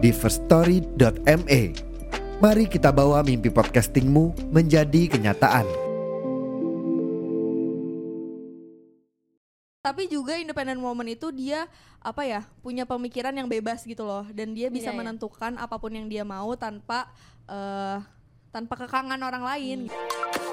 [0.00, 1.62] di firststory.me.
[2.40, 5.90] Mari kita bawa mimpi podcastingmu menjadi kenyataan.
[9.80, 11.64] tapi juga independent woman itu dia
[12.04, 14.98] apa ya punya pemikiran yang bebas gitu loh dan dia bisa Iya, iya.
[15.00, 17.08] menentukan apa pun yang dia mau tanpa
[17.48, 17.98] eh
[18.52, 20.49] tanpa kekangan orang lain A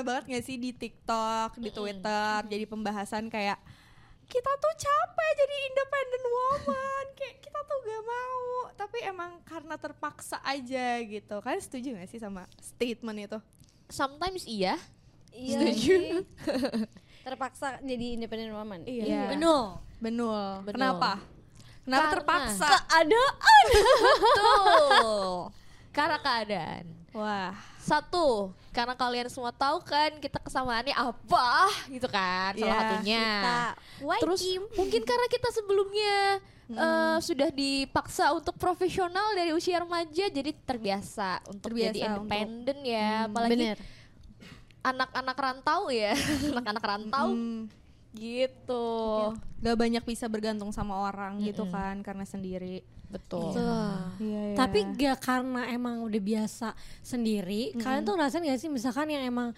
[0.00, 3.60] rame banget gak sih di TikTok, di Twitter, jadi pembahasan kayak
[4.24, 8.40] kita tuh capek jadi independent woman, kayak kita tuh gak mau,
[8.80, 11.36] tapi emang karena terpaksa aja gitu.
[11.44, 13.38] Kalian setuju gak sih sama statement itu?
[13.92, 14.80] Sometimes iya.
[15.36, 16.24] Iya Setuju.
[17.28, 18.80] Terpaksa jadi independent woman.
[18.88, 19.36] Iya.
[19.36, 19.84] Betul.
[20.00, 20.64] Benul.
[20.64, 20.74] Benul.
[20.80, 21.12] Kenapa?
[21.84, 22.68] Kenapa Karena- terpaksa?
[22.88, 23.64] Keadaan.
[24.24, 25.28] Betul.
[25.92, 26.84] Karena keadaan.
[27.10, 27.50] Wah.
[27.76, 31.48] Satu, karena kalian semua tahu kan kita kesamaannya apa
[31.90, 33.26] gitu kan salah Iya, satunya.
[33.34, 33.60] Kita
[34.22, 34.62] Terus team.
[34.78, 36.18] mungkin karena kita sebelumnya
[36.70, 43.26] eh, sudah dipaksa untuk profesional dari usia remaja jadi terbiasa untuk Terbiasa jadi independen ya,
[43.26, 43.66] Hmm, apalagi
[44.80, 46.14] anak-anak rantau ya,
[46.54, 47.66] anak-anak rantau Hmm,
[48.12, 48.86] gitu.
[49.60, 52.80] gak banyak bisa bergantung sama orang gitu kan karena sendiri.
[53.10, 53.50] Betul.
[54.22, 56.72] Iya, Tapi gak karena emang udah biasa
[57.02, 59.50] sendiri, kalian tuh ngerasain gak sih misalkan yang emang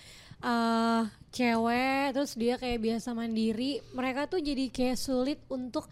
[0.42, 5.84] eh cewek terus dia kayak biasa mandiri, mereka tuh jadi kayak sulit untuk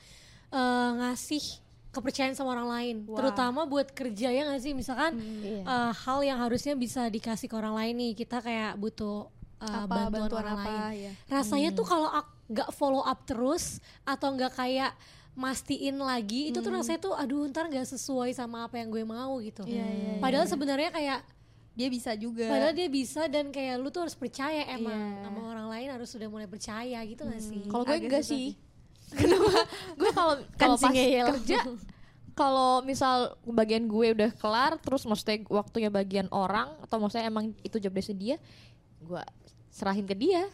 [0.51, 1.45] eh, ngasih
[1.91, 3.19] kepercayaan sama orang lain, Wah.
[3.19, 5.63] terutama buat kerja ya gak sih misalkan Iya.
[5.63, 9.29] eh, hal yang harusnya bisa dikasih ke orang lain nih, kita kayak butuh
[9.61, 10.99] eh, apa bantuan, bantuan orang apa lain.
[10.99, 11.13] ya?
[11.31, 14.93] Rasanya tuh kalau ak- nggak follow up terus atau nggak kayak
[15.33, 19.39] mastiin lagi itu tuh rasanya tuh aduh ntar nggak sesuai sama apa yang gue mau
[19.39, 19.63] gitu.
[19.63, 21.21] Iya, Padahal sebenarnya kayak
[21.71, 22.45] Dia bisa juga.
[22.45, 25.23] padahal dia bisa dan kayak lu tuh harus percaya emang Iya.
[25.23, 27.63] sama orang lain harus sudah mulai percaya gitu gak sih?
[27.65, 28.59] Kalau gue enggak sih.
[29.11, 29.65] Kenapa?
[29.95, 31.59] gue kalau kalau pas kerja
[32.33, 37.77] kalau misal bagian gue udah kelar terus maksudnya waktunya bagian orang atau maksudnya emang itu
[37.77, 38.39] job desk dia
[39.01, 39.25] gue
[39.71, 40.45] serahin ke dia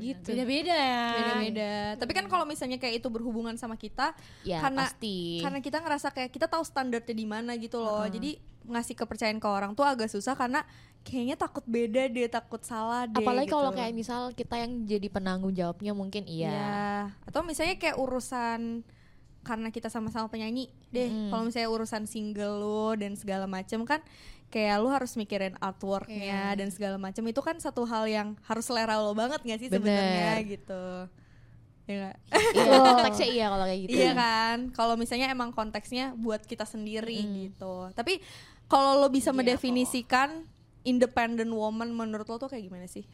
[0.00, 1.06] gitu Beda-beda ya.
[1.12, 1.72] beda-beda.
[2.00, 4.16] Tapi kan kalau misalnya kayak itu berhubungan sama kita,
[4.46, 8.08] ya karena pasti karena kita ngerasa kayak kita tahu standarnya di mana gitu loh.
[8.08, 10.64] Jadi ngasih kepercayaan ke orang tuh agak susah karena
[11.04, 13.20] kayaknya takut beda deh, takut salah deh.
[13.20, 13.56] apalagi gitu.
[13.56, 16.80] kalau kayak misal kita yang jadi penanggung jawabnya mungkin iya Ya,
[17.24, 18.84] atau misalnya kayak urusan
[19.40, 21.08] karena kita sama-sama penyanyi deh.
[21.08, 21.28] Mm.
[21.32, 24.04] Kalau misalnya urusan single lo dan segala macem kan
[24.50, 28.98] kayak lu harus mikirin artworknya dan segala macem itu kan satu hal yang harus selera
[28.98, 30.84] lo banget gak sih sebenarnya gitu.
[31.90, 32.16] Ya nggak?
[32.54, 34.56] iya konteksnya iya kalau kayak gitu Iya kan?
[34.74, 37.90] Kalau misalnya emang konteksnya buat kita sendiri gitu.
[37.94, 38.22] Tapi
[38.70, 40.46] kalau lo bisa mendefinisikan
[40.86, 43.06] independent woman menurut lo tuh kayak gimana sih?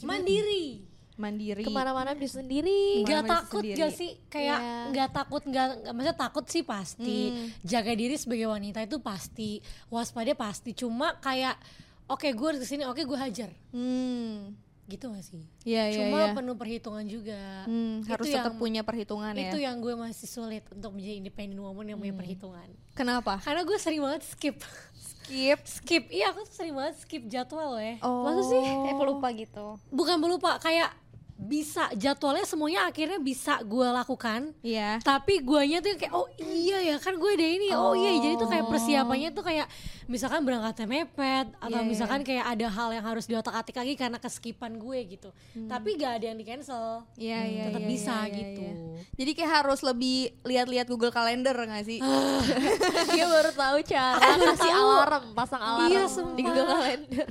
[0.00, 0.89] Mandiri.
[1.20, 1.60] Mandiri.
[1.60, 3.78] ke mana-mana bisa sendiri Gak Ke mana-mana takut sendiri.
[3.78, 4.80] gak sih kayak Iya.
[4.90, 7.46] nggak takut nggak nggak- maksudnya takut sih pasti Hmm.
[7.62, 9.50] jaga diri sebagai wanita itu pasti
[9.86, 11.54] waspada pasti cuma kayak
[12.06, 14.56] oke gue harus ke sini oke gue hajar Hmm.
[14.86, 16.32] gitu gak sih Iya, iya, cuma iya.
[16.32, 19.46] penuh perhitungan juga Hmm, Itu harus yang- tetap punya perhitungan ya.
[19.46, 23.38] itu yang gue masih sulit untuk menjadi independent woman yang punya perhitungan Kenapa?
[23.38, 24.58] karena gue sering banget skip
[25.22, 25.62] Skip.
[25.76, 28.26] skip iya aku tuh sering banget skip jadwal ya Oh.
[28.26, 28.58] Masa sih?
[28.58, 29.66] Kayak pelupa gitu.
[29.88, 30.90] bukan lupa kayak
[31.40, 35.00] bisa jadwalnya semuanya akhirnya bisa gue lakukan Iya.
[35.00, 38.36] tapi guanya tuh yang kayak oh iya ya kan gue ada ini oh, iya jadi
[38.36, 39.64] tuh kayak persiapannya tuh kayak
[40.04, 41.88] misalkan berangkatnya mepet atau Iya, iya.
[41.88, 45.32] misalkan kayak ada hal yang harus diotak-atik lagi karena keskipan gue gitu
[45.64, 48.74] tapi gak ada yang di cancel Iya, iya, tetap iya, bisa iya, iya, gitu iya.
[49.16, 52.00] Jadi kayak harus lebih lihat-lihat Google Calendar gak sih?
[53.10, 56.04] dia baru tahu cara kasih alarm pasang alarm Iya,
[56.36, 56.42] di.
[56.42, 57.26] Google Calendar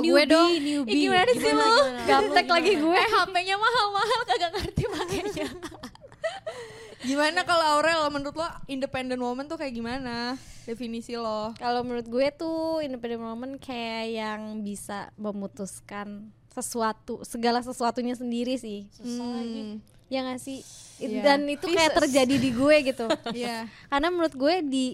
[0.02, 0.50] newbie, dong.
[0.56, 0.90] newbie.
[0.90, 1.72] Ih, gimana sih lu?
[2.04, 2.96] Gaptek lagi gue.
[2.96, 5.46] eh HP-nya mahal-mahal kagak ngerti makanya
[7.08, 10.36] Gimana kalau Aurel menurut lo independent woman tuh kayak gimana?
[10.68, 11.56] Definisi lo.
[11.56, 18.84] Kalau menurut gue tuh independent woman kayak yang bisa memutuskan sesuatu, segala sesuatunya sendiri sih.
[19.00, 19.80] Hmm.
[20.12, 20.60] Ya gak sih?
[21.00, 21.22] Iya.
[21.24, 23.06] Dan itu kayak terjadi di gue gitu.
[23.38, 23.64] Iya.
[23.88, 24.86] Karena menurut gue di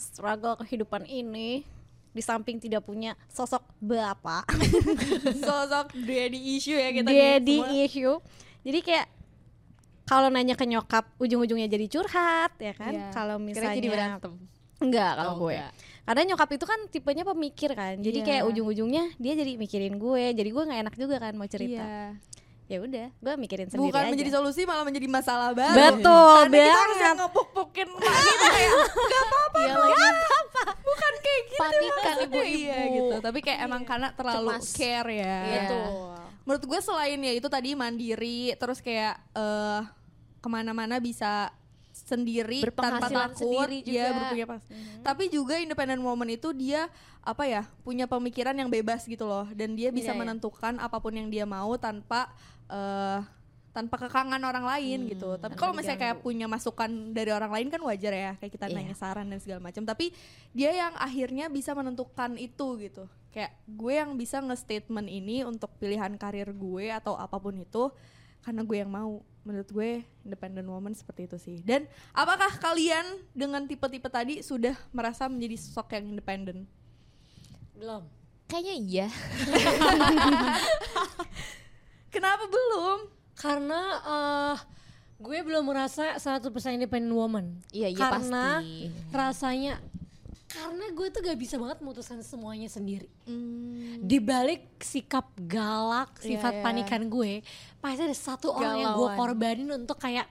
[0.00, 1.66] struggle kehidupan ini
[2.12, 4.44] di samping tidak punya sosok bapak,
[5.44, 8.16] Sosok daddy issue ya kita daddy nih issue.
[8.62, 9.06] Jadi kayak
[10.02, 12.92] kalau nanya ke nyokap ujung-ujungnya jadi curhat ya kan.
[12.92, 13.08] Iya.
[13.10, 14.32] Kalau Kira misalnya jadi berantem.
[14.76, 15.56] Enggak kalau Oh, gue.
[15.56, 15.72] enggak.
[16.02, 17.94] Karena nyokap itu kan tipenya pemikir kan.
[17.96, 18.26] Jadi Iya.
[18.26, 20.24] kayak ujung-ujungnya dia jadi mikirin gue.
[20.34, 21.80] Jadi gue nggak enak juga kan mau cerita.
[21.80, 22.18] Iya.
[22.72, 24.08] Ya udah, gue mikirin sendiri Bukan aja.
[24.08, 25.76] menjadi solusi malah menjadi masalah baru.
[25.76, 27.04] Betul Karena kita harus banget.
[27.04, 28.06] yang ngepuk-pukin gitu
[28.48, 28.70] kayak
[29.04, 29.92] gak apa-apa Iya lagi.
[29.92, 30.62] gak apa-apa.
[30.82, 32.24] Bukan kayak gitu Panikan maksudnya.
[32.24, 32.56] ibu-ibu.
[32.58, 33.14] Iya gitu.
[33.20, 34.72] Tapi kayak emang karena terlalu Cemas.
[34.72, 35.36] care ya.
[35.44, 35.68] Iya.
[36.42, 39.80] Menurut gue selain ya itu tadi mandiri terus kayak eh
[40.38, 41.52] ke mana-mana bisa
[42.02, 43.94] sendiri tanpa takut sendiri juga.
[43.94, 44.62] Iya, berpunya pas.
[45.00, 46.90] Tapi juga independent woman itu dia
[47.22, 50.20] apa ya punya pemikiran yang bebas gitu loh dan dia bisa Iya, iya.
[50.26, 52.28] menentukan apa pun yang dia mau tanpa
[52.66, 53.22] eh
[53.72, 55.40] tanpa kekangan orang lain gitu.
[55.40, 58.76] Tapi kalau misalnya kayak punya masukan dari orang lain kan wajar ya kayak kita Iya.
[58.76, 59.80] nanya saran dan segala macam.
[59.88, 60.12] Tapi
[60.52, 63.08] dia yang akhirnya bisa menentukan itu gitu.
[63.32, 67.88] Kayak gue yang bisa nge-statement ini untuk pilihan karir gue atau apa pun itu
[68.42, 69.22] karena gue yang mau.
[69.42, 71.58] Menurut gue independent woman seperti itu sih.
[71.66, 73.02] Dan apakah kalian
[73.34, 76.70] dengan tipe-tipe tadi sudah merasa menjadi sosok yang independen?
[77.74, 78.06] Belum.
[78.46, 79.08] Kayaknya iya.
[82.14, 83.10] Kenapa belum?
[83.34, 84.56] Karena eh
[85.22, 86.42] gue belum merasa 100%
[86.78, 87.58] independent woman.
[87.70, 88.90] Iya, iya Karena pasti.
[89.14, 89.74] rasanya
[90.52, 93.08] karena gue tuh gak bisa banget memutuskan semuanya sendiri.
[93.24, 94.04] Hmm.
[94.04, 96.62] Di balik sikap galak, Iya, sifat iya.
[96.62, 97.40] panikan gue,
[97.80, 100.28] pasti ada satu orang yang gue korbanin untuk kayak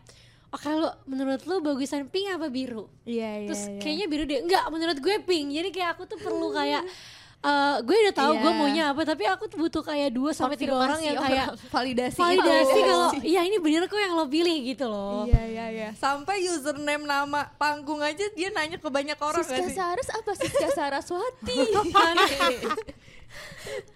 [0.51, 2.91] Oke lu menurut lu bagusan pink apa biru?
[3.07, 3.47] Iya, iya.
[3.47, 3.79] Terus iya.
[3.79, 4.39] kayaknya biru deh.
[4.43, 5.47] Enggak, menurut gue pink.
[5.47, 6.83] Jadi kayak aku tuh perlu kayak
[7.41, 8.53] eh gue udah tahu gue Iya.
[8.55, 11.25] maunya apa, tapi aku tuh butuh kayak dua sampai tiga orang yang orang.
[11.25, 12.85] kayak validasi validasi itu.
[12.85, 15.25] kalau ya ini bener kok yang lo pilih gitu loh.
[15.25, 15.89] Iya iya iya.
[15.93, 19.73] Sampai username nama panggung aja dia nanya ke banyak orang Siska sih?
[19.73, 21.57] Saras apa Siska Saraswati?
[21.97, 22.25] karena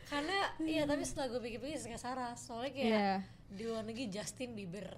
[0.07, 3.11] karena iya tapi setelah gue pikir-pikir Siska Saras soalnya kayak Iya.
[3.47, 4.89] di luar negeri Justin Bieber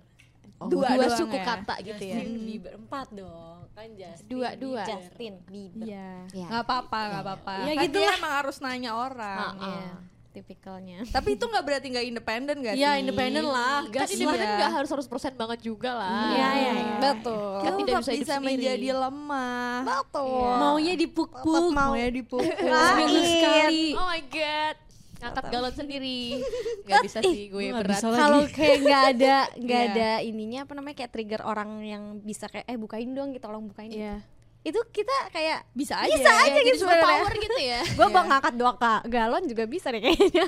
[0.57, 1.45] Oh, Dua dua, suku ya?
[1.45, 2.17] kata gitu ya.
[2.17, 4.81] Justin Bieber empat dong kan Justin Dua, dua.
[4.81, 4.87] Bieber.
[4.89, 5.85] Justin Bieber.
[5.85, 6.09] Iya.
[6.31, 6.45] Iya.
[6.47, 7.53] Nggak apa-apa, nggak apa-apa.
[7.59, 9.37] Ya Kan gitu dia emang harus nanya orang.
[9.39, 9.89] Ah, Iya,
[10.33, 10.99] tipikalnya.
[11.07, 12.79] Tapi itu nggak berarti nggak independen gak sih?
[12.79, 14.57] Iya independen lah Kan gas independen Iya.
[14.57, 15.05] nggak harus 100%
[15.35, 16.09] banget juga lah.
[16.31, 16.97] Iya, iya, iya.
[16.99, 17.53] Betul.
[17.55, 18.47] Kita Kan tidak bisa bisa sendiri.
[18.47, 19.77] menjadi lemah.
[19.83, 20.49] Betul.
[20.57, 22.49] maunya dipuk-puk Mau ya dipukul.
[22.49, 24.75] seminggu sekali Oh my god.
[25.17, 26.19] Ngangkat galon sendiri.
[26.87, 28.01] Gak bisa sih gue Nggak berat.
[28.01, 29.91] Kalau kayak nggak ada nggak Iya.
[29.91, 33.65] ada ininya apa namanya kayak trigger orang yang bisa kayak eh bukain dong gitu tolong
[33.65, 33.89] bukain.
[33.89, 34.21] Iya.
[34.61, 36.11] Itu kita kayak Bisa aja.
[36.11, 37.05] Bisa aja Jadi gitu sebenarnya.
[37.07, 37.81] power gitu ya.
[37.83, 40.45] gue mau ngangkat dua ka- galon juga bisa deh kayaknya.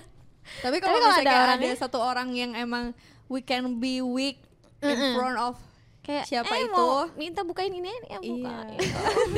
[0.59, 2.93] Tapi kalau ada kayak ada satu orang yang emang
[3.25, 4.41] we can be weak
[4.81, 5.55] in front of
[5.99, 6.73] Kayak Siapa eh, itu?
[6.73, 8.55] mau minta bukain ini ya buka.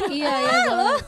[0.07, 1.03] iya iya banget.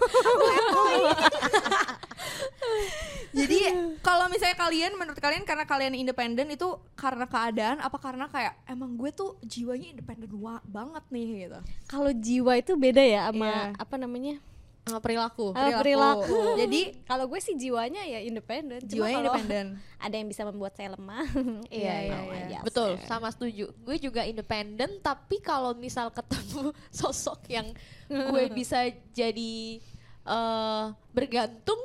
[3.64, 8.54] Jadi kalau misalnya kalian menurut kalian karena kalian independen itu karena keadaan apa karena kayak
[8.66, 11.60] emang gue tuh jiwanya independen wa- banget nih gitu.
[11.86, 13.64] Kalau jiwa itu beda ya sama Iya.
[13.78, 14.36] apa namanya?
[14.84, 15.56] Sama perilaku.
[15.56, 15.80] Perilaku.
[15.80, 16.40] perilaku.
[16.60, 18.84] Jadi Kalau gue sih jiwanya ya independen.
[18.84, 19.66] Jiwanya independen.
[20.04, 21.24] Ada yang bisa membuat saya lemah.
[21.72, 22.44] Iya, iya, mau iya.
[22.44, 22.60] aja.
[22.68, 23.72] Betul, sama setuju.
[23.80, 27.72] Gue juga independen, tapi kalau misal ketemu sosok yang
[28.06, 29.80] gue bisa jadi
[30.24, 31.80] eh bergantung,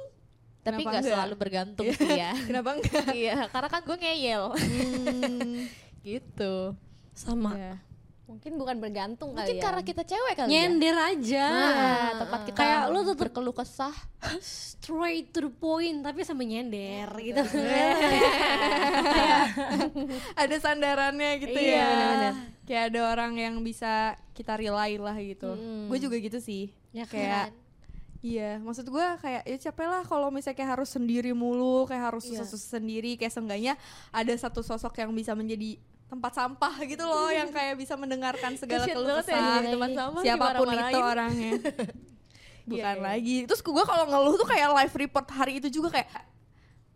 [0.70, 1.12] tapi nggak enggak?
[1.14, 2.32] selalu bergantung sih ya.
[2.48, 3.06] Kenapa enggak?
[3.10, 4.42] Iya, karena kan gue ngeyel.
[4.52, 5.54] Hmm,
[6.06, 6.54] gitu.
[7.10, 7.74] sama iya.
[8.24, 9.64] Mungkin bukan bergantung Mungkin kali ya.
[9.64, 10.52] karena kita cewek kali ya.
[10.52, 13.96] nyender aja Nah, tempat kita kayak lu tetep berkeluh kesah.
[14.38, 17.40] straight to the point tapi sambil nyender gitu
[20.36, 21.72] Ada sandarannya gitu Iya.
[21.74, 21.86] ya.
[21.86, 22.34] benar-benar.
[22.62, 23.92] Kayak ada orang yang bisa
[24.32, 25.50] kita rely lah gitu.
[25.50, 25.88] Hmm.
[25.88, 26.70] Gue juga gitu sih.
[26.90, 27.50] Ya kayak
[28.18, 32.26] Iya, maksud gue kayak ya capek lah kalau misalnya kayak harus sendiri mulu, kayak harus
[32.26, 32.42] Iya.
[32.42, 33.78] susah-susah sendiri, kayak seenggaknya
[34.10, 35.78] ada satu sosok yang bisa menjadi
[36.10, 39.94] tempat sampah gitu loh, yang kayak bisa mendengarkan segala keluh ya kesah.
[39.94, 41.52] sama Siapa pun itu orangnya.
[42.68, 43.00] Bukan Iya, iya.
[43.00, 43.36] lagi.
[43.46, 46.10] Terus gue kalau ngeluh tuh kayak live report hari itu juga kayak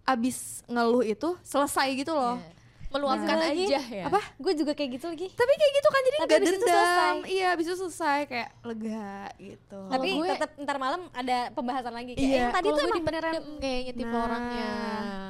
[0.02, 2.36] abis ngeluh itu selesai gitu loh.
[2.42, 2.50] Iya.
[2.92, 3.64] Meluapkan lagi.
[3.66, 4.04] aja ya.
[4.06, 4.20] Apa?
[4.34, 6.60] gue juga kayak gitu lagi Tapi kayak gitu kan jadi nggak dendam.
[6.62, 7.14] selesai.
[7.26, 9.80] Iya, abis itu selesai kayak lega gitu.
[9.88, 13.32] tapi gue- tetap ntar malam ada pembahasan lagi kayak Iya, "Eh, tadi tuh emang beneran
[13.58, 14.70] kayaknya tipe Nah, orangnya.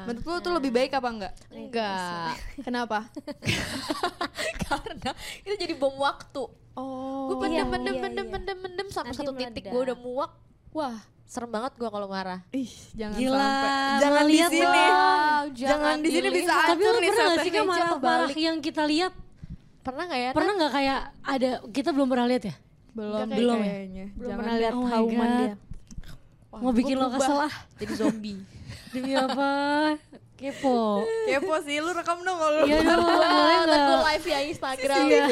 [0.02, 1.33] Menurut lu tuh lebih baik apa enggak?
[1.49, 2.35] Enggak.
[2.61, 2.99] Kenapa?
[4.62, 5.11] Karena
[5.42, 6.42] itu jadi bom waktu.
[6.73, 7.28] Oh.
[7.28, 8.33] gue pendem, iya, pendem, iya, pendem, iya.
[8.33, 10.33] pendem, pendem sampai Nanti satu titik gue udah muak.
[10.73, 10.97] Wah,
[11.29, 12.41] serem banget gue kalau marah.
[12.52, 14.00] Ih, jangan Gila, sampai.
[14.00, 14.64] Jangan di lihat sini.
[14.64, 18.57] Wow, Jangan di sini bisa Tapi hancur lu nih pernah gak sih kan marah-marah yang
[18.59, 19.12] kita lihat
[19.83, 20.31] Pernah gak ya?
[20.33, 22.55] Pernah nggak kayak ada kita belum pernah lihat ya?
[22.93, 23.64] belum Enggak, belum ya?
[23.73, 24.07] kayaknya.
[24.12, 25.38] belum Jangan pernah lihat Oh my hauman God.
[25.41, 25.52] dia
[26.52, 27.55] Wah, Mau bikin gua lo kesel ah.
[27.81, 28.38] Jadi zombie.
[28.93, 29.50] Demi apa?
[30.37, 31.00] Kepo.
[31.25, 35.05] Kepo sih lu rekam dong kalau Iya dong, boleh live ya Instagram.
[35.09, 35.25] Iya.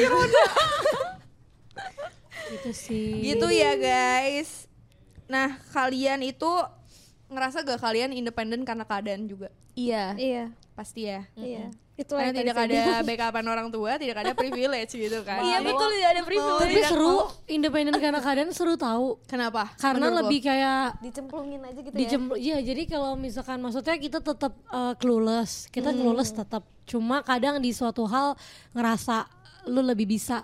[2.51, 3.21] Itu sih.
[3.21, 4.60] Gitu ya guys.
[5.31, 6.51] Nah, kalian itu
[7.31, 9.47] ngerasa gak kalian independen karena keadaan juga?
[9.71, 10.19] Iya.
[10.19, 10.45] iya
[10.75, 11.23] Pasti ya.
[11.39, 11.71] iya
[12.01, 15.43] itu Karena tidak ada backupan orang tua, tidak ada privilege gitu kan.
[15.45, 16.61] Iya betul tidak ada privilege.
[16.65, 19.21] Tapi seru, independen karena keadaan seru tahu.
[19.29, 19.69] Kenapa?
[19.77, 20.19] Karena Menurut lo?
[20.25, 24.93] lebih kayak dicemplungin aja gitu ya dijemput Iya, jadi kalau misalkan maksudnya kita tetap uh,
[24.97, 26.65] clueless, kita clueless tetap.
[26.89, 28.33] Cuma kadang di suatu hal
[28.73, 29.29] ngerasa
[29.69, 30.43] lu lebih bisa.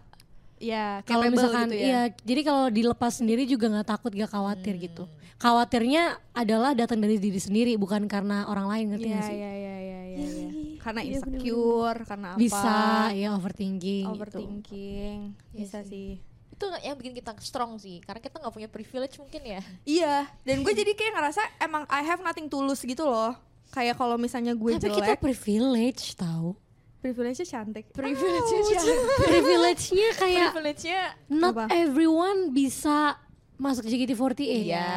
[0.58, 1.86] Ya Kalau misalkan gitu ya.
[1.86, 5.06] iya, jadi kalau dilepas sendiri juga nggak takut, gak khawatir gitu.
[5.38, 9.38] Khawatirnya adalah datang dari diri sendiri, bukan karena orang lain ngerti Iya, nggak sih?
[9.38, 10.50] iya, iya, iya, iya, iya.
[10.82, 12.40] Karena insecure, karena apa?
[12.42, 12.78] Bisa,
[13.14, 14.06] ya overthinking.
[14.10, 14.14] gitu.
[14.18, 15.18] overthinking.
[15.54, 16.18] Bisa sih.
[16.50, 18.02] Itu yang bikin kita strong sih.
[18.02, 19.62] Karena kita nggak punya privilege mungkin ya.
[19.86, 23.38] Iya, dan gue jadi kayak ngerasa emang I have nothing to lose gitu loh.
[23.70, 26.58] Kayak kalau misalnya gue Tapi kita jelek, privilege tahu.
[26.98, 27.86] Privilege-nya cantik.
[27.94, 28.63] Privilege-nya
[29.30, 31.63] Privilege-nya kayak Privilege-nya not Apa?
[31.72, 33.16] everyone bisa
[33.58, 34.42] masuk JKT48.
[34.70, 34.89] Iya.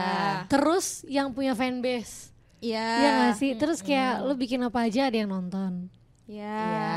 [0.47, 2.33] Terus yang punya fanbase.
[2.61, 2.85] Iya.
[2.85, 3.50] Iya gak sih?
[3.57, 5.88] Terus kayak lu bikin apa aja ada yang nonton.
[6.28, 6.45] Iya.
[6.61, 6.95] Iya.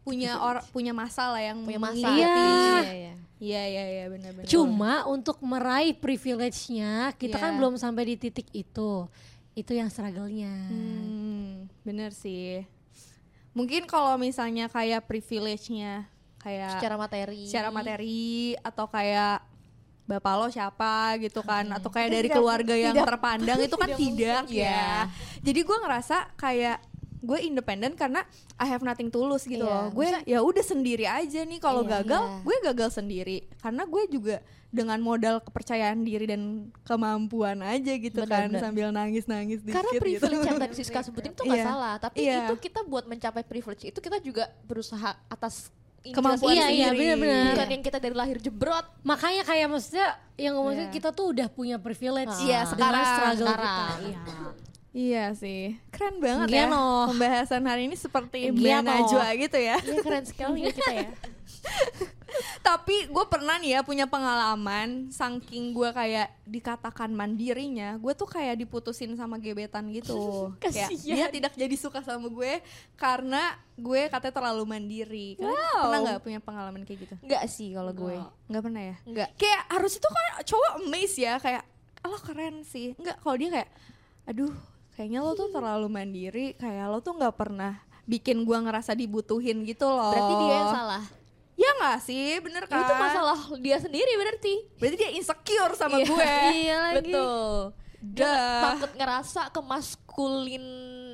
[0.00, 2.06] Punya or punya masa lah yang punya masa.
[2.06, 2.34] Iya.
[2.86, 4.44] iya iya Iya, iya, iya, benar-benar.
[4.44, 7.58] Cuma untuk meraih privilege-nya kita kan Iya.
[7.58, 9.08] belum sampai di titik itu.
[9.56, 10.68] Itu yang struggle-nya.
[10.68, 12.68] Hmm, bener sih.
[13.60, 16.08] Mungkin kalau misalnya kayak privilege-nya
[16.40, 17.44] kayak secara materi.
[17.44, 19.44] secara materi atau kayak
[20.08, 25.06] bapak lo siapa gitu kan atau kayak dari keluarga yang terpandang itu kan tidak, ya.
[25.44, 26.80] Jadi gue ngerasa kayak
[27.20, 28.24] gue independen karena
[28.56, 29.84] I have nothing to lose gitu Iya, loh.
[29.90, 32.36] Gue ya udah sendiri aja nih kalau Iya, gagal, iya.
[32.40, 33.38] gue gagal sendiri.
[33.56, 34.36] Karena gue juga
[34.70, 36.42] dengan modal kepercayaan diri dan
[36.82, 38.62] kemampuan aja gitu Benar, kan benar.
[38.62, 40.02] sambil nangis-nangis dikit Karena gitu.
[40.02, 41.66] privilege yang tadi Siska sebutin itu nggak Iya.
[41.66, 42.36] salah, tapi Iya.
[42.46, 45.68] itu kita buat mencapai privilege itu kita juga berusaha atas
[46.00, 47.12] Kemampuan Iya, iya, sendiri.
[47.12, 47.44] benar-benar.
[47.52, 48.88] Bukan yang kita dari lahir jebrot.
[49.04, 50.94] Makanya kayak maksudnya yang ngomongin Iya.
[50.96, 52.32] kita tuh udah punya privilege.
[52.40, 53.68] Iya, dengan sekarang, struggle sekarang.
[53.68, 54.00] kita.
[54.00, 54.20] Iya.
[54.90, 58.90] Iya sih, keren banget Iya, ya pembahasan hari ini seperti Mbak noh.
[58.90, 59.76] Najwa gitu ya.
[59.78, 61.10] Iya keren sekali ya kita ya.
[62.66, 68.58] Tapi gue pernah nih ya punya pengalaman, saking gue kayak dikatakan mandirinya, gue tuh kayak
[68.58, 70.50] diputusin sama gebetan gitu.
[70.62, 72.58] kayak dia tidak jadi suka sama gue
[72.98, 75.38] karena gue katanya terlalu mandiri.
[75.38, 75.54] Kalian
[75.86, 77.14] pernah nggak punya pengalaman kayak gitu?
[77.22, 78.18] Enggak sih kalau gue.
[78.50, 78.96] Nggak pernah ya?
[79.06, 79.28] Enggak.
[79.38, 81.62] Kayak harus itu kan cowok amazed ya kayak
[82.06, 82.98] lo keren sih.
[82.98, 83.70] Enggak kalau dia kayak
[84.28, 84.54] aduh
[85.00, 89.88] kayaknya lo tuh terlalu mandiri, kayak lo tuh nggak pernah bikin gua ngerasa dibutuhin gitu
[89.88, 90.12] loh.
[90.12, 91.02] Berarti dia yang salah.
[91.56, 92.84] Ya nggak sih, bener kan?
[92.84, 94.54] Itu masalah dia sendiri berarti.
[94.76, 96.04] Berarti dia insecure sama Iya.
[96.04, 96.28] gue.
[96.60, 97.56] iya lagi Betul.
[98.00, 100.64] Dia takut ngerasa ke maskulin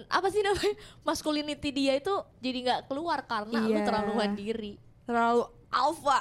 [0.06, 3.86] apa sih namanya masculinity dia itu jadi nggak keluar karena lu Iya.
[3.86, 4.72] terlalu mandiri.
[5.06, 5.46] Terlalu
[5.76, 6.18] alpha.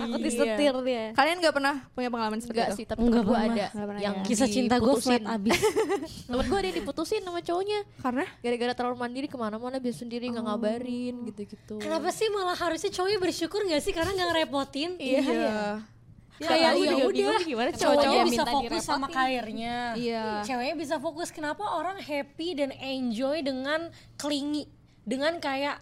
[0.00, 2.78] Takut disetir dia Kalian nggak pernah punya pengalaman seperti Enggak itu?
[2.80, 3.52] sih, tapi Enggak gue pernah.
[3.52, 3.64] ada
[4.00, 4.24] yang ya.
[4.24, 5.60] Kisah cinta gue flat abis.
[6.32, 10.24] Temen gue ada yang diputusin sama cowoknya Karena gara-gara terlalu mandiri ke mana-mana biar sendiri
[10.32, 11.76] nggak ngabarin gitu-gitu.
[11.78, 14.90] Kenapa sih malah harusnya cowoknya bersyukur gak sih karena gak ngerepotin?
[14.96, 15.80] iya.
[16.36, 19.76] Ya, Kayak aku ya udah, bingung gimana cowoknya cowoknya bisa fokus sama karirnya.
[19.96, 20.24] Iya.
[20.44, 21.28] Ceweknya bisa fokus.
[21.32, 23.88] Kenapa orang happy dan enjoy dengan
[24.20, 24.68] kelingi,
[25.00, 25.80] dengan kayak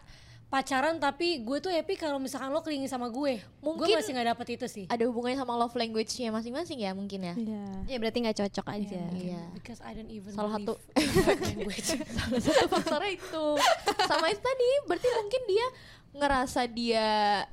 [0.55, 3.43] pacaran tapi gue tuh happy kalau misalkan lo kelingi sama gue.
[3.43, 4.85] gue Mungkin- masih nggak dapet itu sih.
[4.87, 7.35] Ada hubungannya sama love language-nya masing-masing ya mungkin ya.
[7.35, 7.63] Iya.
[7.85, 9.41] ya berarti nggak cocok aja Iya.
[9.51, 13.45] Because I don't even Salah satu salah satu faktornya itu.
[13.99, 15.65] Sama itu tadi, berarti mungkin dia
[16.15, 17.07] ngerasa dia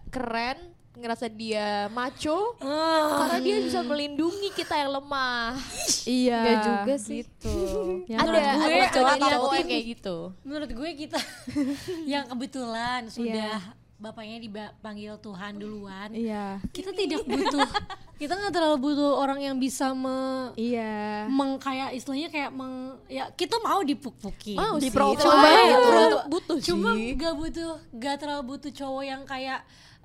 [0.08, 0.58] keren,
[0.92, 3.24] ngerasa dia macho Ah.
[3.24, 5.56] karena dia bisa melindungi kita yang lemah.
[6.04, 6.38] Iya.
[6.38, 7.20] Nggak juga sih.
[7.22, 7.56] Gitu.
[8.12, 10.16] ada Menurut gue ada ada cowok cowok yang kayak gitu.
[10.42, 11.18] Menurut gue kita
[12.12, 13.56] yang kebetulan sudah
[13.96, 16.10] bapaknya dipanggil Tuhan duluan.
[16.10, 16.58] Iya.
[16.68, 17.70] Kita tidak butuh,
[18.18, 21.30] kita nggak terlalu butuh orang yang bisa me, Iya.
[21.30, 24.58] meng kayak istilahnya kayak meng, ya kita mau dipuk-pukin.
[24.58, 25.22] Mau sih, Di-provide.
[25.22, 25.78] Cuma ya,
[26.26, 27.14] butuh- cuma sih.
[27.14, 29.62] gak butuh, gak terlalu butuh cowok yang kayak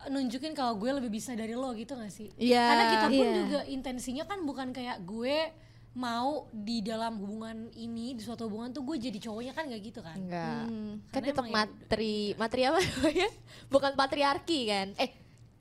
[0.08, 2.32] nunjukin kalau gue lebih bisa dari lo gitu gak sih?
[2.36, 2.64] Iya.
[2.64, 3.36] Karena kita pun Iya.
[3.44, 5.38] juga intensinya kan bukan kayak gue
[5.98, 10.00] mau di dalam hubungan ini di suatu hubungan tuh gue jadi cowoknya kan gak gitu
[10.02, 10.18] kan?
[10.18, 10.64] Enggak.
[10.68, 10.94] Hmm.
[11.10, 13.30] Kan tetap emang ya matri, matri apa namanya?
[13.68, 14.88] Bukan patriarki kan?
[14.98, 15.10] Eh,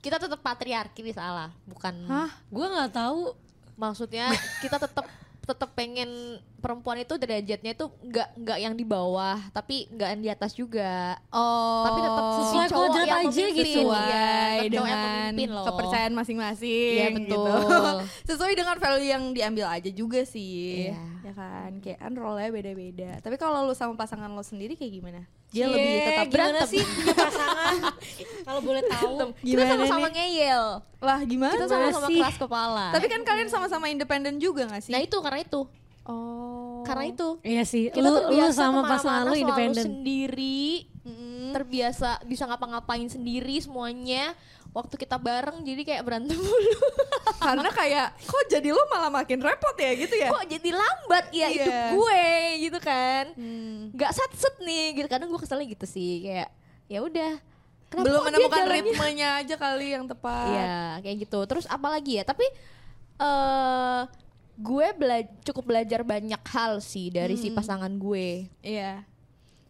[0.01, 1.95] kita tetap patriarki nih salah, bukan.
[2.07, 2.31] Hah?
[2.53, 4.33] Gue nggak tahu Maksudnya
[4.65, 5.07] kita tetap
[5.47, 10.31] tetap pengen perempuan itu derajatnya itu nggak nggak yang di bawah, tapi nggak yang di
[10.33, 11.15] atas juga.
[11.31, 11.87] Oh.
[11.87, 12.66] tapi tetap sesuai
[13.19, 13.57] aja gitu.
[13.57, 14.07] iya, sesuai
[14.59, 15.31] yang dengan
[15.63, 17.41] kepercayaan masing-masing Iya, gitu.
[17.41, 17.95] betul.
[18.29, 20.99] sesuai dengan value yang diambil aja juga sih Iya.
[21.23, 25.21] ya kan kayak kan role-nya beda-beda tapi kalau lu sama pasangan lo sendiri kayak gimana
[25.47, 27.75] dia Cie, lebih tetap gimana berantem sih punya pasangan
[28.43, 30.65] kalau boleh tahu Kita sama-sama ngeyel.
[30.99, 32.19] lah gimana Kita sama-sama sih?
[32.19, 32.87] keras kepala.
[32.91, 35.61] tapi kan kalian sama-sama independen juga gak sih nah itu karena itu.
[36.05, 37.29] oh Karena itu.
[37.43, 40.87] iya sih Kita lu, lu sama pasangan lu independen sendiri.
[41.47, 41.55] Mm-mm.
[41.55, 44.35] terbiasa bisa ngapa-ngapain sendiri semuanya
[44.71, 46.75] waktu kita bareng jadi kayak berantem mulu.
[47.41, 50.29] Karena kayak kok jadi lo malah makin repot ya gitu ya?
[50.29, 51.25] Kok jadi lambat?
[51.31, 51.49] Ya Iya.
[51.49, 52.25] hidup gue
[52.61, 53.25] gitu kan.
[53.33, 53.79] Hmm.
[53.91, 55.07] nggak satset nih gitu.
[55.07, 56.51] Kadang gue keselnya gitu sih kayak
[56.87, 57.41] ya udah.
[57.87, 60.51] Kenapa belum menemukan ritmenya aja kali yang tepat.
[60.51, 61.39] Iya kayak gitu.
[61.47, 62.25] Terus apalagi ya?
[62.25, 62.45] Tapi
[63.17, 64.01] eh
[64.57, 68.49] gue bela- cukup belajar banyak hal sih dari si pasangan gue.
[68.61, 69.05] Iya.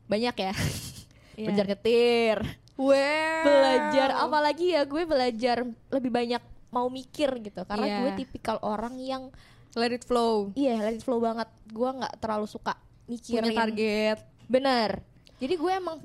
[0.07, 0.53] Banyak ya
[1.37, 1.47] Iya.
[1.47, 2.39] belajar nyetir.
[2.77, 3.41] Wow.
[3.41, 7.65] belajar apalagi ya gue belajar lebih banyak mau mikir gitu.
[7.65, 7.99] Karena Iya.
[8.01, 9.33] gue tipikal orang yang
[9.73, 10.53] let it flow.
[10.53, 11.49] Iya let it flow banget.
[11.69, 12.77] Gue nggak terlalu suka
[13.07, 13.49] mikirin.
[13.49, 14.19] Punya target.
[14.45, 15.01] Bener
[15.37, 16.01] jadi gue emang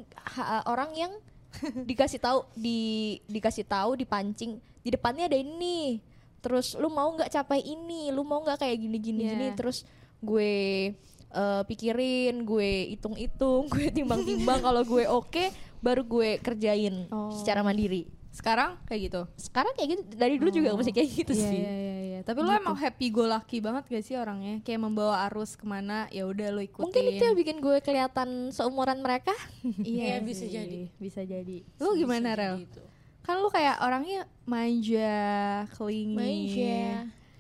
[0.68, 1.12] orang yang
[1.90, 2.80] dikasih tahu di
[3.28, 6.00] dikasih tahu dipancing di depannya ada ini
[6.42, 8.10] terus lu mau nggak capai ini?
[8.10, 9.30] Lu mau nggak kayak gini gini Iya.
[9.36, 9.84] gini terus
[10.20, 10.92] gue
[11.32, 15.46] eh, pikirin gue hitung-hitung gue timbang-timbang kalau gue oke
[15.80, 17.34] baru gue kerjain Oh.
[17.34, 21.44] secara mandiri sekarang kayak gitu sekarang kayak gitu dari dulu juga masih kayak gitu Iya
[21.44, 22.20] sih iya iya iya.
[22.22, 24.62] Tapi lo emang happy go lucky banget gak sih orangnya?
[24.62, 26.86] Kayak membawa arus ke mana ya udah lo ikutin.
[26.86, 29.34] mungkin itu yang bikin gue kelihatan seumuran mereka
[29.82, 30.82] Iya Iya, bisa jadi.
[30.96, 31.66] Bisa jadi.
[31.76, 32.62] Lo gimana Rel?
[32.62, 32.80] gitu.
[33.20, 35.18] Kan lo kayak orangnya manja,
[35.74, 36.56] clingy.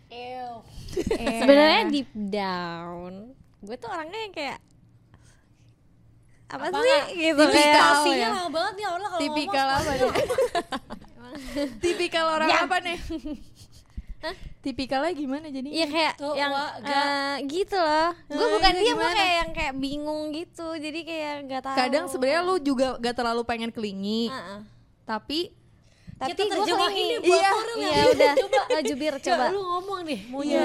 [0.09, 0.59] Ew.
[1.13, 4.57] Eh, Sebenarnya deep down, gue tuh orangnya yang kayak
[6.47, 7.05] apa, Apa sih nggak?
[7.15, 7.75] gitu kayak
[8.11, 8.27] ya.
[8.27, 10.09] lama banget nih Allah kalau tipikal ngomong apa nih?
[11.79, 12.97] tipikal orang apa nih?
[14.61, 15.65] Tipikalnya gimana jadi?
[15.65, 16.93] Iya kayak Tuh, yang Wak, gak.
[16.93, 18.13] eh, gitu loh.
[18.27, 20.67] Gue Eh, bukan itu dia, gue kayak yang kayak bingung gitu.
[20.75, 21.75] Jadi kayak nggak tahu.
[21.75, 24.59] Kadang sebenarnya lu juga gak terlalu pengen clingy, Heeh.
[25.03, 25.49] tapi
[26.13, 28.33] Tapi Kita gue terjemahin deh buat Iya, orang Iya yang udah.
[28.43, 30.61] coba Nah, jubir coba lu ngomong nih mau Iya.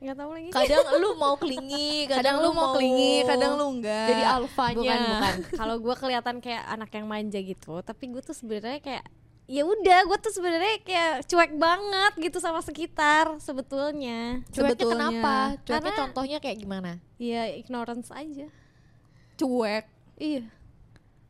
[0.00, 0.48] Nyampe Nggak tahu lagi.
[0.50, 4.08] kadang lu mau klingi kadang lu mau clingy, kadang lu enggak.
[4.08, 5.34] jadi alfanya Bukan bukan.
[5.60, 9.04] Kalau gue kelihatan kayak anak yang manja gitu, tapi gue tuh sebenarnya kayak
[9.44, 14.94] ya udah gue tuh sebenarnya kayak cuek banget gitu sama sekitar sebetulnya Cueknya Sebetulnya.
[15.10, 15.34] kenapa?
[15.60, 16.90] Cueknya Karena- contohnya kayak gimana?
[17.16, 18.46] ya ignorance aja
[19.36, 19.84] cuek.
[20.16, 20.44] iya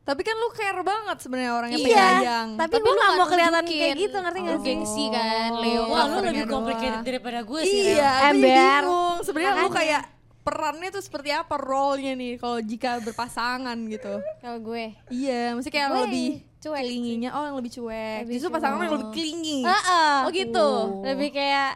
[0.01, 2.47] Tapi kan lu care banget sebenarnya orangnya Iya, penyayang.
[2.55, 5.05] tapi, Tapi gue lu gak nggak mau kelihatan kayak gitu ngerti Oh, gak sih gengsi
[5.07, 5.81] kan, Leo.
[5.85, 6.49] Wah lu lebih doang.
[6.51, 8.81] complicated daripada gue sih Iya, gue Ember.
[8.81, 9.17] bingung.
[9.21, 10.03] Sebenarnya lu kayak
[10.41, 14.13] perannya tuh seperti apa role-nya nih kalau jika berpasangan gitu.
[14.39, 18.19] kalau gue Iya, mesti kayak Gue lebih cuek clingy-nya oh yang lebih cuek.
[18.25, 19.13] Lebih Justru pasangan lu yang lebih cuek.
[19.13, 19.59] clingy.
[19.63, 20.13] Heeh.
[20.19, 20.69] Oh gitu.
[21.03, 21.71] lebih kayak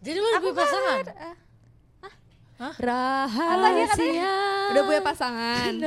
[0.00, 1.00] Jadi lu lebih pasangan
[2.58, 4.34] Rahasia.
[4.70, 5.72] Udah punya pasangan.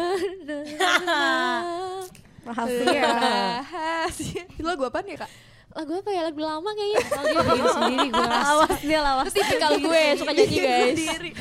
[2.47, 4.43] rahasia Rahasia.
[4.56, 5.32] Itu lagu apaan ya, Kak?
[5.75, 6.21] Lagu apa ya?
[6.32, 7.01] Lagu lama kayaknya.
[7.03, 10.95] Dia bikin sendiri gue rasa awas dia lawas Tipikal gue suka nyanyi guys.
[10.97, 11.32] Sendiri.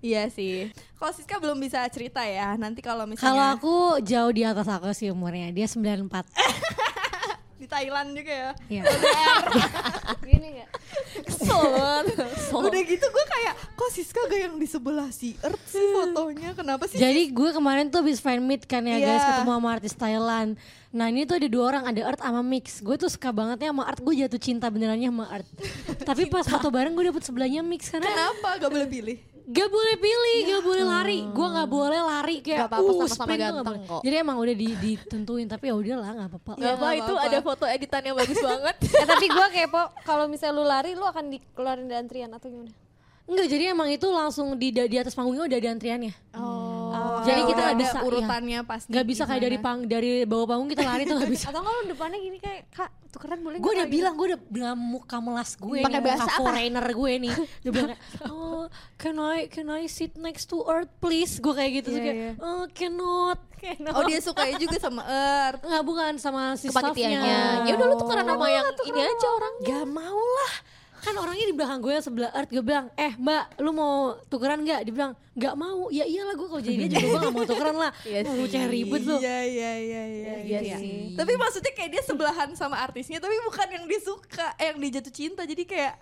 [0.00, 0.72] Iya sih.
[0.96, 2.56] Kalau Siska belum bisa cerita ya.
[2.56, 6.08] Nanti kalau Kalau misalnya aku jauh di atas aku sih umurnya Dia 94
[7.60, 8.50] di Thailand juga ya.
[8.72, 8.82] Iya.
[10.24, 10.68] gini gak
[11.50, 12.04] Banget.
[12.66, 16.50] Udah gitu gue kayak kok Siska gak yang di sebelah si Earth sih fotonya.
[16.52, 16.96] Kenapa sih?
[16.96, 19.06] Jadi gue kemarin tuh habis fan meet kan ya Iya.
[19.06, 20.50] guys ketemu sama artis Thailand.
[20.90, 22.80] Nah ini tuh ada dua orang ada Art sama Mix.
[22.80, 24.00] Gue tuh suka banget ya sama Art.
[24.00, 25.46] Gue jatuh cinta benerannya sama Art.
[26.08, 29.16] Tapi pas foto bareng gue dapet sebelahnya Mix karena Kenapa gak boleh pilih?
[29.50, 31.18] Gak boleh pilih, gak boleh lari.
[31.26, 34.00] Gue gak boleh lari kayak Gak apa-apa, uh, sama-sama ganteng kok.
[34.00, 36.52] Jadi emang udah di- ditentuin tapi ya udahlah gak apa-apa.
[36.52, 38.76] Gak Gak apa itu ada foto editan yang bagus banget.
[38.80, 42.72] eh tapi gue kepo kalau misalnya lu lari lu akan dikeluarin dari antrian atau gimana
[43.30, 46.12] Enggak jadi emang itu langsung di di atas panggungnya udah ada antriannya.
[46.34, 46.59] Oh,
[47.20, 48.06] Jadi kita udah nggak ada bisa, iya.
[48.06, 48.88] urutannya pasti.
[48.90, 51.46] Nggak bisa kayak dari pang dari bawah panggung kita lari tuh nggak bisa.
[51.50, 54.40] Atau kalau depannya gini kayak kak tukeran boleh gue nggak?" udah Kayak bilang gue udah
[54.46, 56.40] bilang muka melas gue Pakai bahasa apa?
[56.40, 57.90] foreigner gue nih dia bilang
[58.30, 62.16] oh can I can I sit next to Earth please gue kayak gitu Iya, kayak
[62.38, 63.38] oh cannot
[63.92, 65.60] Oh dia sukanya juga sama Earth.
[65.60, 67.20] nggak bukan sama si staffnya
[67.60, 69.52] Ya udah lu tukeran sama yang ini aja orang.
[69.60, 70.54] Gak mau lah
[71.00, 74.60] kan orangnya di belakang gue yang sebelah Earth gue bilang eh mbak lu mau tukeran
[74.60, 77.46] nggak dia bilang nggak mau ya iyalah gue kalau jadi dia juga gue nggak mau
[77.48, 80.34] tukeran lah Iya mau cari ribut lu Iya iya iya iya.
[80.44, 81.16] Iya sih.
[81.16, 85.00] Tapi maksudnya kayak dia sebelahan sama artisnya tapi bukan yang dia suka, eh, yang dia
[85.00, 85.42] jatuh cinta.
[85.48, 85.94] Jadi kayak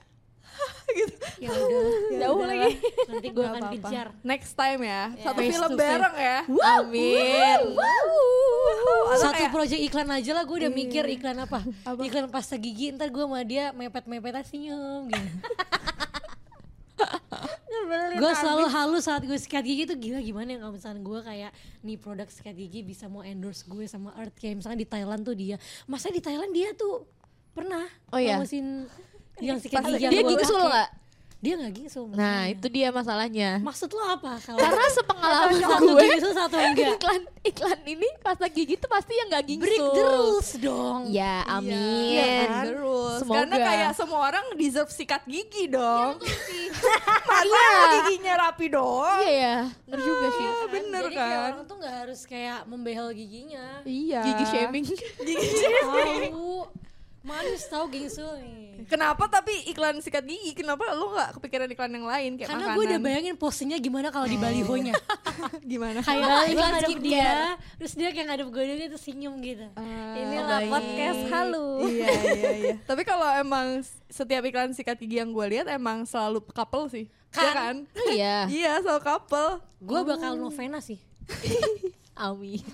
[0.98, 1.14] gitu.
[1.38, 1.82] ya udah
[2.20, 2.72] Jauh lagi.
[3.06, 5.02] nanti gue akan kejar Next time ya.
[5.20, 5.80] Satu Face film face.
[5.80, 6.38] bareng ya.
[6.74, 7.58] Amin.
[9.08, 11.60] Atau satu kayak- proyek iklan aja lah gue udah mikir iklan apa,
[11.98, 15.28] iklan pasta gigi ntar gue sama dia mepet-mepetan senyum gitu
[18.10, 21.50] gue selalu halus saat gue sikat gigi tuh gila gimana ya kalau misalnya gue kayak
[21.80, 25.32] nih produk sikat gigi bisa mau endorse gue sama Art kayak misalnya di Thailand tuh
[25.32, 27.06] dia masa di Thailand dia tuh
[27.50, 28.36] pernah Oh iya?
[29.40, 30.68] Yang sikat gigi yang Dia gingsul pakai.
[30.68, 30.88] nggak?
[31.38, 32.50] dia nggak gingsul Nah makanya.
[32.50, 33.50] itu dia masalahnya.
[33.60, 38.46] maksud lo apa kalau Karena sepengalaman satu gue gingsul satu enggak iklan iklan ini pasta
[38.48, 39.62] gigi tuh pasti yang gak gingsul.
[39.64, 41.78] break the rules dong Ya amin.
[42.10, 42.64] Iya kan?
[42.66, 43.36] Terus Semoga.
[43.38, 46.18] karena kayak semua orang deserve sikat gigi dong.
[47.28, 47.62] Masa
[48.02, 49.20] giginya rapi doang?
[49.20, 50.46] Iya ya, bener juga sih.
[50.48, 51.38] Ah, bener Jadi kan?
[51.44, 53.66] orang tuh nggak harus kayak membehel giginya.
[53.82, 54.20] Iya.
[54.24, 54.86] Gigi shaming.
[56.26, 56.66] Tahu.
[57.28, 58.88] Manis tahu gingsul nih.
[58.88, 60.56] Kenapa tapi iklan sikat gigi?
[60.56, 64.24] Kenapa lu nggak kepikiran iklan yang lain kayak Karena gue udah bayangin posenya gimana kalau
[64.24, 64.96] di balihonya.
[65.72, 66.00] gimana?
[66.00, 66.72] kayak Iklan
[67.04, 69.66] dia, terus dia kayak ngadep gue dia tuh senyum gitu.
[70.16, 71.84] Inilah podcast halu.
[71.90, 72.74] iya iya iya.
[72.88, 77.12] Tapi kalau emang setiap iklan sikat gigi yang gue lihat emang selalu couple sih.
[77.28, 77.44] Kan?
[77.44, 77.74] Iya kan?
[78.08, 78.36] Iya.
[78.64, 79.50] iya selalu couple.
[79.84, 80.96] Gue bakal novena sih.
[82.16, 82.64] Amin.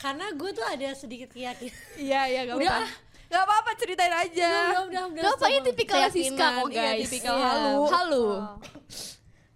[0.00, 1.76] Karena gue tuh ada sedikit keyakinan.
[2.00, 2.86] Iya iya gak Udah apa.
[2.88, 2.92] ah.
[3.32, 4.50] Gak apa-apa ceritain aja.
[4.52, 5.22] udah, udah, udah.
[5.24, 7.02] Gak apa ini tipikal Siska kok Keyakinan, iya, guys.
[7.08, 7.46] tipikal Iya.
[7.48, 7.76] halu.
[7.88, 8.26] Halu.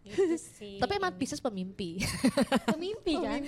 [0.06, 0.78] Gitu sih.
[0.78, 1.98] Tapi emang Pisces pemimpi.
[2.72, 3.42] pemimpi kan.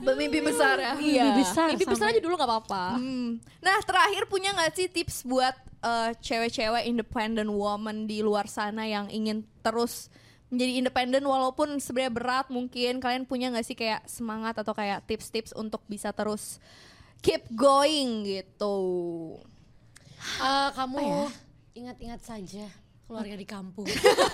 [0.00, 0.92] Bermimpi besar ya.
[0.96, 1.22] Iya.
[1.28, 2.84] Mimpi besar Mimpi besar aja dulu gak apa-apa.
[2.96, 3.36] Hmm.
[3.60, 9.10] Nah terakhir punya nggak sih tips buat eh, cewek-cewek independent woman di luar sana yang
[9.12, 10.08] ingin terus
[10.46, 15.50] menjadi independen walaupun sebenarnya berat mungkin kalian punya nggak sih kayak semangat atau kayak tips-tips
[15.58, 16.62] untuk bisa terus
[17.18, 18.78] keep going gitu.
[20.36, 21.30] Eh, kamu
[21.72, 22.66] ingat-ingat saja
[23.04, 23.86] keluarga di kampung.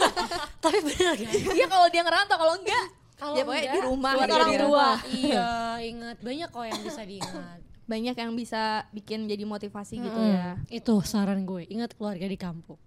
[0.62, 1.32] Tapi bener kan?
[1.52, 4.60] Iya kalau dia ngerantau kalau enggak Kalau Ya, pokoknya di rumah buat gitu orang ya.
[4.60, 4.88] tua.
[5.06, 5.50] Iya,
[5.92, 7.58] ingat banyak kok yang bisa diingat.
[7.82, 10.48] Banyak yang bisa bikin jadi motivasi gitu Mm, ya.
[10.68, 12.78] Itu saran gue, ingat keluarga di kampung.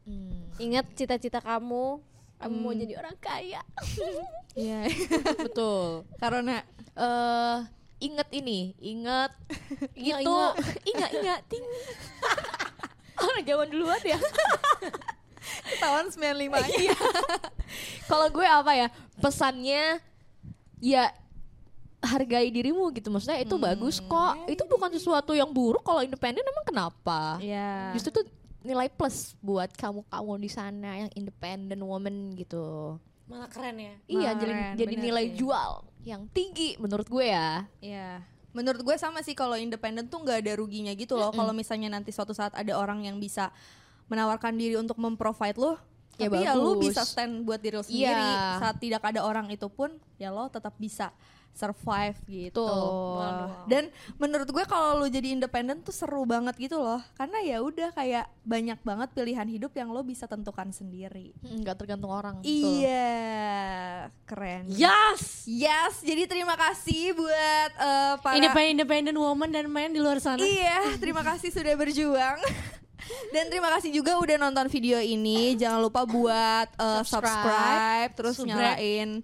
[0.57, 2.03] Ingat cita-cita kamu,
[2.37, 3.61] kamu mau jadi orang kaya.
[4.55, 4.87] Iya.
[5.37, 6.07] Betul.
[6.15, 6.63] Karena
[6.95, 7.57] Eh
[7.97, 9.31] inget ini, inget
[9.93, 10.35] Ingat, itu
[10.85, 11.63] ingat ingat ting.
[13.17, 14.19] Orang zaman duluan ya.
[15.81, 16.19] tahun 95
[16.51, 16.69] aja.
[16.71, 16.97] Iya.
[18.05, 18.87] Kalau gue apa ya?
[19.15, 19.99] Pesannya
[20.77, 21.09] ya
[21.99, 26.61] hargai dirimu gitu maksudnya itu bagus kok itu bukan sesuatu yang buruk kalau independen emang
[26.63, 27.97] kenapa Iya.
[27.97, 28.25] justru tuh
[28.61, 33.93] nilai plus buat kamu kamu di sana yang independent woman gitu Malah keren ya.
[34.05, 35.33] iya Keren, jadi jadi bener nilai sih.
[35.35, 35.71] jual
[36.05, 38.21] yang tinggi menurut gue ya Iya.
[38.55, 41.35] Menurut gue sama sih kalau independen tuh nggak ada ruginya gitu loh.
[41.35, 43.51] Kalau misalnya nanti suatu saat ada orang yang bisa
[44.07, 45.75] menawarkan diri untuk memprovide lo,
[46.15, 46.95] Ya tapi ya lo bagus.
[46.95, 48.07] bisa stand buat diri lo sendiri.
[48.07, 48.63] Iya.
[48.63, 51.11] Saat tidak ada orang itu pun, ya lo tetap bisa
[51.55, 52.67] survive gitu.
[52.67, 53.31] Betul.
[53.71, 53.83] Dan
[54.19, 56.99] menurut gue kalau lo jadi independen tuh seru banget gitu loh.
[57.15, 61.31] Karena ya udah kayak banyak banget pilihan hidup yang lo bisa tentukan sendiri.
[61.41, 62.83] nggak tergantung orang betul.
[62.83, 64.63] Iya, keren.
[64.69, 65.47] Yes!
[65.47, 70.43] Yes, jadi terima kasih buat eh, para Independent, independent woman dan main di luar sana.
[70.43, 72.37] Iya, terima kasih sudah berjuang.
[73.29, 75.53] Dan terima kasih juga udah nonton video ini.
[75.55, 78.55] Jangan lupa buat uh, subscribe, terus Subscribe.
[78.79, 79.21] nyalain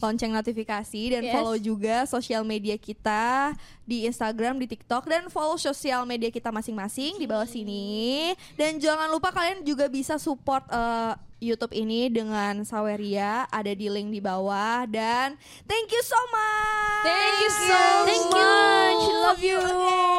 [0.00, 1.32] lonceng notifikasi dan Yes.
[1.36, 3.52] follow juga sosial media kita
[3.84, 8.32] di Instagram, di TikTok dan follow sosial media kita masing-masing di bawah sini.
[8.56, 14.12] Dan jangan lupa kalian juga bisa support uh, YouTube ini dengan Saweria ada di link
[14.12, 17.04] di bawah dan thank you so much.
[17.04, 18.36] Thank you so Thank much.
[18.36, 19.16] you.
[19.20, 19.58] Love you.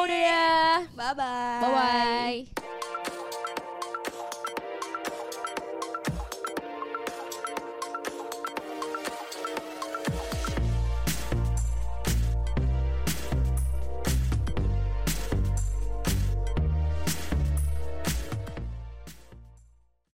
[0.02, 0.86] Okay.
[0.94, 1.62] Bye bye.
[1.62, 2.61] Bye bye.